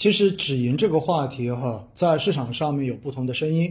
[0.00, 3.70] 其实止盈这个话题哈，在市场上面有不同的声音。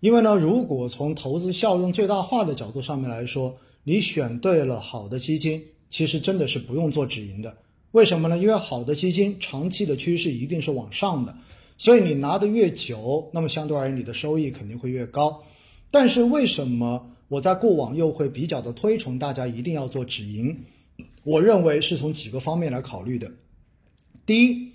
[0.00, 5.58] 因为呢，如果从投资效用最大化的角度上面来说，你选对了好的基金，
[5.90, 7.56] 其实真的是不用做止盈的。
[7.92, 8.36] 为什么呢？
[8.36, 11.34] 因为好的基金长期的趋势一定是往上的，
[11.78, 15.42] 所以你拿的越久，那么相对而言你的收益肯定会越高。
[15.90, 20.54] 但是为什么我在过往又会比较的推崇大家一定要做止盈？
[21.24, 23.32] 我认为是从几个方面来考虑的。
[24.26, 24.69] 第一，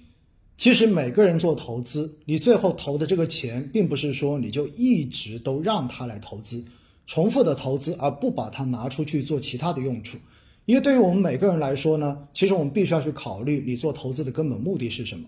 [0.57, 6.63] 其实每个人做投资，你最后投的这个钱，并不是说你就一直都让他来投资，
[7.07, 10.17] 重复的投资，而不把它拿出去做其他的用处。
[10.65, 15.25] 因为对于我们每个人来说呢，其实我们必须要去考虑你做投资的根本目的是什么。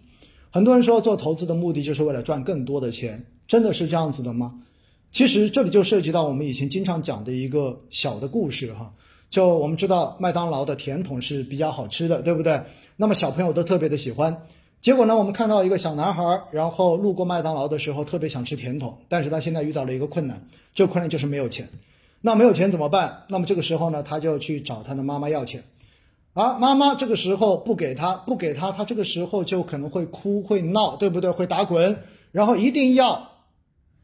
[0.49, 4.59] 很多人说做投资的目的就是为了赚更多的钱，真的是这样子的吗？
[5.11, 8.93] 其实这里就涉及到我们以前经常讲的一个小的故事哈。
[9.29, 12.61] 就我们知道麦当劳的甜筒是比较好吃的，对不对？
[12.95, 14.35] 那么小朋友都特别的喜欢。
[14.79, 21.67] 结果呢，我们看到一个小男孩，然后路过麦当劳的时候特别想吃甜筒，但是他现在遇到了一个困难，这个困难就是没有钱。
[22.21, 23.23] 那没有钱怎么办？
[23.29, 25.63] 那么这个时候呢，他就去找他的妈妈要钱，
[26.33, 31.31] 而妈妈这个时候不给他，不给他，他这个时候就可能会哭会闹，对不对？
[31.31, 31.97] 会打滚，
[32.31, 33.31] 然后一定要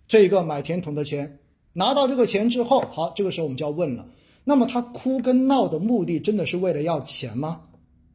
[0.07, 1.39] 这个买甜筒的钱。
[1.73, 4.07] 拿到这个钱之后，好，这个时候我们就要问了。
[4.43, 7.61] 那么他哭跟闹的目的真的是为了要钱吗？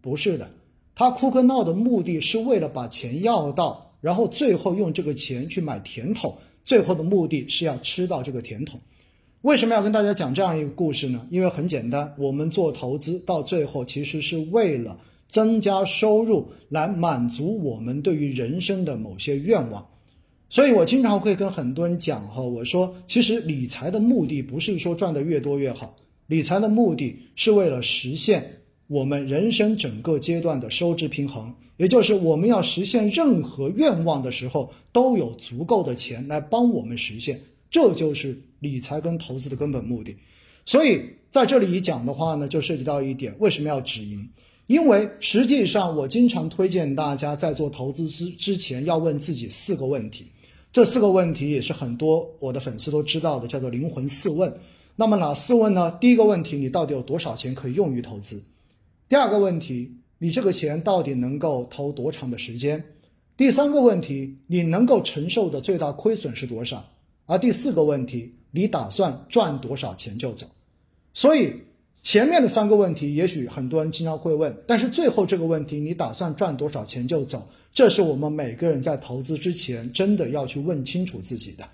[0.00, 0.50] 不是的，
[0.98, 8.80] 他哭跟闹的目的是为了把钱要到，然后最后用这个钱去买甜筒，最后的目的是要吃到这个甜筒。
[9.42, 11.24] 为什么要跟大家讲这样一个故事呢？
[11.30, 19.86] 因为很简单，我们做投资到最后其实是为了增加收入，来满足我们对于人生的某些愿望。
[20.50, 25.94] 所以我经常会跟很多人讲哈，我说其实理财的目的不是说赚的越多越好。
[26.26, 28.58] 理财的目的是为了实现
[28.89, 37.39] 我们人生整个阶段的收支平衡，也就是我们要实现任何愿望的时候，都有足够的钱来帮我们实现，
[37.70, 40.16] 这就是理财跟投资的根本目的。
[40.64, 44.26] 所以在这里一讲的话呢，就涉及到一点，为什么要止盈？
[44.69, 50.25] 因为实际上我经常推荐大家在做投资之之前要问自己四个问题，
[50.72, 54.50] 这四个问题也是很多我的粉丝都知道的，叫做灵魂四问。
[54.97, 55.94] 那么哪四问呢？
[56.00, 58.43] 第一个问题，你到底有多少钱可以用于投资？
[59.08, 62.84] 第二个问题，你这个钱到底能够投多长的时间？
[63.38, 66.84] 第三个问题，你能够承受的最大亏损是多少？
[67.24, 70.46] 而第四个问题，你打算赚多少钱就走？
[71.14, 71.54] 所以
[72.02, 77.48] 前面的三个问题，也许很多人经常会问，但是最后这个问题，你打算赚多少钱就走？
[77.72, 81.66] 这是我们每个人在投资之前真的要去问清楚自己的。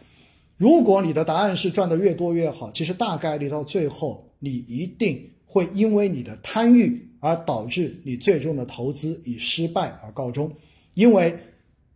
[0.57, 10.51] 如果你的答案是赚的越多越好，其实大概率到最后，你一定会因为你的贪欲而导致你最终的投资以失败而告终。
[10.95, 11.33] 因为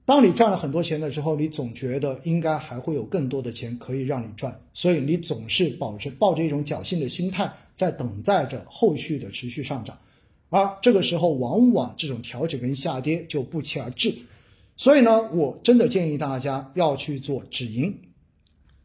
[0.04, 9.98] 当你赚了很多钱的时候，你总觉得应该还会有更多的钱可以让你赚，所以你总是保持抱着一种侥幸的心态，在等待着后续的持续上涨。
[10.50, 14.14] 而这个时候，往往这种调整跟下跌就不期而至。
[14.76, 17.92] 所以呢，我真的建议大家要去做止盈。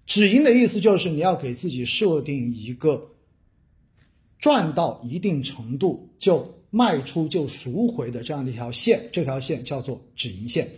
[0.08, 3.02] 止盈的意思就是你要给自己设定一个
[4.44, 10.70] 赚到一定程度就卖出就赎回的这样的一条线，这条线叫做止盈线。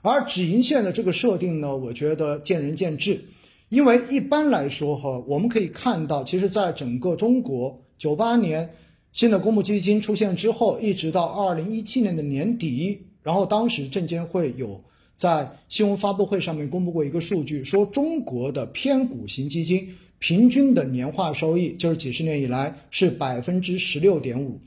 [0.00, 3.22] 而止盈线的这个设定呢，我觉得见仁见智，
[3.68, 8.66] 因为一般来说哈，我们可以看到，其实在整个中国九八年
[9.12, 14.82] 新的公募基金出现之后，一直到二零一七年的年底，然后当时证监会有。
[15.14, 19.86] 在新闻发布会上面公布过一个数据，说中国的偏股型基金
[20.20, 24.60] 平均的年化收益就是几十年以来是百分之十六点五，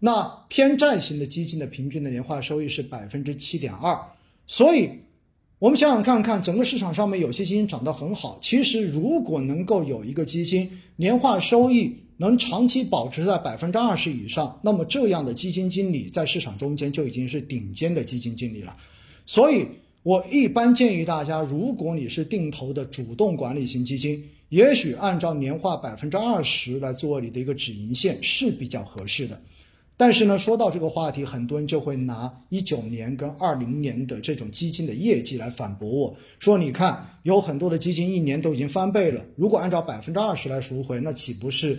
[0.00, 3.96] 那偏债型的基金的平均的年化收益是百分之七点二。
[4.46, 4.88] 所以，
[5.58, 18.74] 我们想想看看，整个市场上面有些基金涨得很好，其实如果能够有一个基金年化收益能长期保持在百分之二十以上，那么这样的基金经理在市场中间就已经是顶尖的基金经理了。
[19.26, 19.66] 所以。
[20.04, 24.22] 我一般建议大家，如果你是定投的主动管理型基金，
[24.54, 29.36] 也许按照年化百分之二十来做你的一个止盈线是比较合适的。
[29.96, 41.76] 但是呢，说到这个话题，很多人就会拿一九年跟二零年的这种基金的业绩来反驳我说：“你看，有很多的基金一年都已经翻倍了，如果按照百分之二十来赎回，那岂不是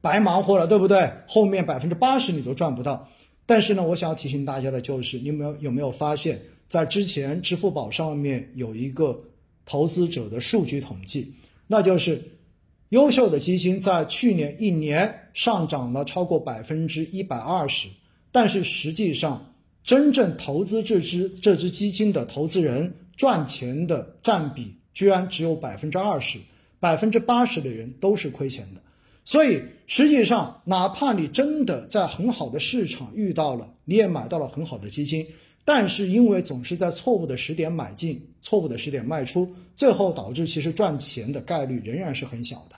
[0.00, 1.10] 白忙活了，对不对？
[1.26, 3.08] 后面百分之八十你都赚不到。”
[3.44, 6.40] 但是呢，我想要提醒大家的就是，你有没有有没有发现？
[6.68, 9.20] 在之前，支付宝上面有一个
[9.66, 11.34] 投资者的数据统计，
[11.72, 12.22] 那就是
[12.90, 17.88] 优秀的基金在去年一年上涨了超过百分之一百二十，
[18.30, 26.38] 但是实际上真正投资这支这支基金的投资人赚钱的占比居然只有百分之二十，
[26.78, 28.82] 百分之八十的人都是亏钱的。
[29.24, 35.26] 所以实际上，哪怕你真的在很好的市场遇到了，你也买到了很好的基金，
[35.64, 42.76] 但是因为总是在错误的时点买进，错误的时点卖出，最后导致其实赚钱的概率仍然是很小的。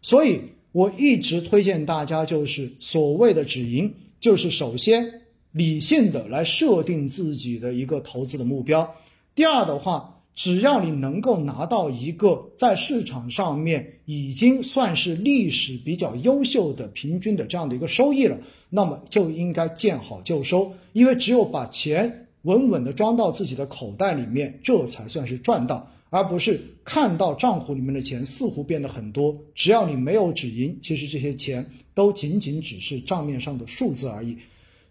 [0.00, 0.40] 所以
[0.72, 5.18] 我一直推荐大家，就是所谓的止盈，就是首先。
[5.54, 8.90] 理性的来设定自己的一个投资的目标。
[9.34, 18.40] 第二的话，只要你能够拿到一个在市场上面已经算是历史比较优秀的平均的这样的一个收益了，
[18.70, 20.72] 那么就应该见好就收。
[20.92, 31.64] 因为只有把钱稳稳的装到自己的口袋里面，这才算是赚到，而不是看到账户里面的钱似乎变得很多，只要你没有止盈，其实这些钱
[31.94, 34.36] 都仅仅只是账面上的数字而已。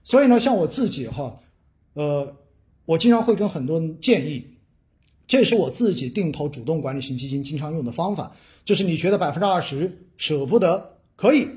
[0.03, 1.39] 所以呢，像我自己哈，
[1.93, 2.35] 呃，
[2.85, 4.43] 我经常会跟很多人建议，
[5.27, 8.35] 这是我自己定投主动管理型基金经常用的方法，
[8.65, 11.47] 就是你觉得百分之二十舍不得，可以。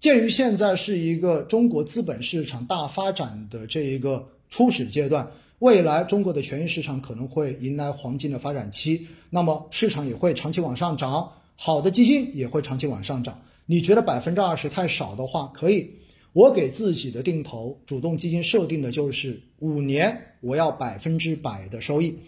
[0.00, 5.26] 鉴于现在是一个中国资本市场大发展的这一个初始阶段，
[5.60, 13.40] 未来中国的权益市场可能会迎来黄金的发展期，那么市场也会长期往上涨，好的基金也会长期往上涨。
[13.64, 15.88] 你觉得百分之二十太少的话，可以。
[16.32, 22.18] 我给自己的定投主动基金设定的就是五年，我要百分之百的收益。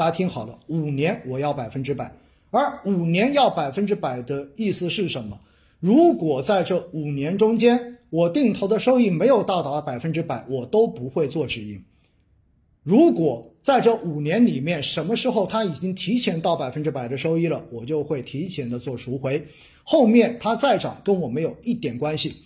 [0.00, 2.10] 大家听好了，五年我要百分之百。
[2.50, 5.38] 而五年要百分之百的意思是什么？
[5.78, 11.84] 如果在这五年中间，我定投的收益没有到达百分之百，我都不会做止盈。
[12.82, 19.46] 如果在这五年里面，什么时候它已经提前到百分之百的收益了，我就会提前的做赎回。
[19.82, 22.36] 后面它再涨，跟我没有一点关系。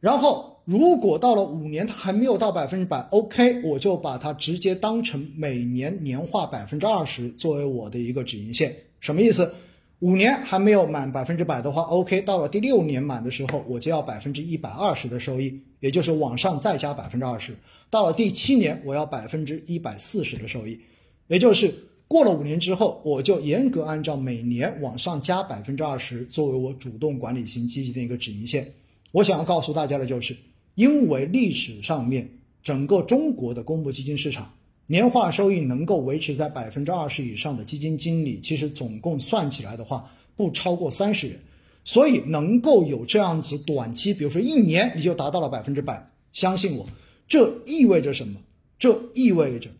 [0.00, 0.55] 然后。
[0.66, 8.76] 如果到了五年它还没有到百分之百，OK，我就把它直接当成每年年化百分之二十作为我的一个止盈线。
[8.98, 9.54] 什么意思？
[10.00, 17.54] 五年还没有满百分之百的话，OK，到了第六年满的时候，我就要百分之一百二十的收益，也就是往上再加百分之二十。
[17.88, 20.80] 到了第七年，我要百分之一百四十的收益，
[21.28, 21.72] 也就是
[22.08, 28.68] 过了五年之后，我就严格按照每年往上加百分之二十作为我主动管理型基金的一个止盈线。
[29.12, 30.36] 我想要告诉大家的就是。
[30.76, 32.30] 因为历史上面
[32.62, 34.52] 整个中国的公募基金市场
[34.86, 41.40] 年化收益能够维持在百分之二十以上的基金经理，其实总共算起来的话不超过三十人，
[41.84, 46.86] 所以能够有这样子短期，比如说一年你就达到了百分之百，相信我，
[47.26, 48.38] 这意味着什么？
[48.78, 49.70] 这意味着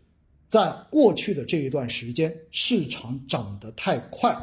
[0.48, 4.34] 在过去的这一段时间市场涨得太快，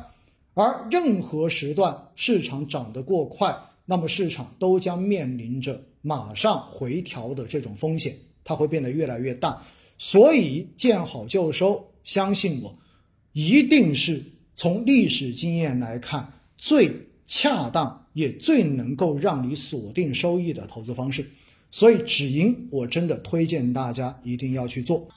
[0.53, 3.53] 而任何时段市场涨得过快，
[3.85, 5.83] 那么市场都将面临着。
[6.05, 8.13] 马上回调的这种风险，
[8.43, 9.63] 它会变得越来越大，
[9.97, 12.77] 所以见好就收，相信我，
[13.31, 14.21] 一定是
[14.53, 16.91] 从历史经验来看最
[17.25, 21.25] 恰当也最能够让你锁定收益的投资方式。
[21.71, 25.07] 所以止盈，我真的推荐大家一定要去做。